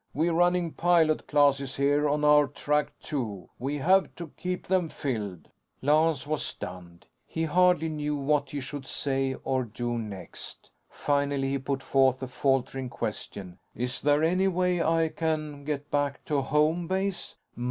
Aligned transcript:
We're 0.15 0.33
running 0.33 0.71
pilot 0.71 1.27
classes 1.27 1.75
here 1.75 2.09
on 2.09 2.25
our 2.25 2.47
track, 2.47 2.91
too. 3.03 3.51
We 3.59 3.77
have 3.77 4.15
to 4.15 4.29
keep 4.35 4.65
them 4.65 4.89
filled." 4.89 5.47
Lance 5.83 6.25
was 6.25 6.41
stunned. 6.43 7.05
He 7.27 7.43
hardly 7.43 7.87
knew 7.87 8.15
what 8.15 8.49
he 8.49 8.61
should 8.61 8.87
say 8.87 9.35
or 9.43 9.63
do 9.63 9.99
next. 9.99 10.71
Finally, 10.89 11.51
he 11.51 11.59
put 11.59 11.83
forth 11.83 12.23
a 12.23 12.27
faltering 12.27 12.89
question: 12.89 13.59
"Is 13.75 14.01
there 14.01 14.23
any 14.23 14.47
way 14.47 14.81
I 14.81 15.07
can 15.07 15.63
get 15.65 15.91
back 15.91 16.25
to 16.25 16.41
Home 16.41 16.87
Base? 16.87 17.35